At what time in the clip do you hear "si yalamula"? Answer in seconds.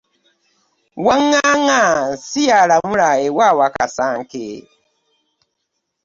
2.25-3.09